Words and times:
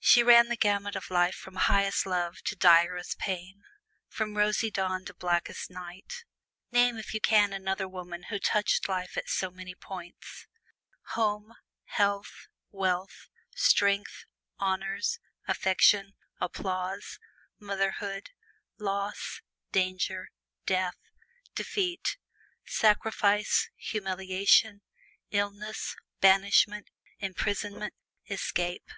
She 0.00 0.22
ran 0.22 0.48
the 0.48 0.56
gamut 0.58 0.96
of 0.96 1.10
life 1.10 1.34
from 1.34 1.56
highest 1.56 2.04
love 2.04 2.42
to 2.42 2.54
direst 2.54 3.16
pain 3.16 3.62
from 4.06 4.36
rosy 4.36 4.70
dawn 4.70 5.06
to 5.06 5.14
blackest 5.14 5.70
night. 5.70 6.24
Name 6.70 6.98
if 6.98 7.14
you 7.14 7.22
can 7.22 7.54
another 7.54 7.88
woman 7.88 8.24
who 8.24 8.38
touched 8.38 8.86
life 8.86 9.16
at 9.16 9.30
so 9.30 9.50
many 9.50 9.74
points! 9.74 10.46
Home, 11.14 11.54
health, 11.84 12.48
wealth, 12.70 13.30
strength, 13.54 14.26
honors, 14.58 15.18
affection, 15.48 16.12
applause, 16.38 17.18
motherhood, 17.58 18.28
loss, 18.78 19.40
danger, 19.70 20.28
death, 20.66 20.98
defeat, 21.54 22.18
sacrifice, 22.66 23.70
humiliation, 23.78 24.82
illness, 25.30 25.96
banishment, 26.20 26.90
imprisonment, 27.20 27.94
escape. 28.28 28.90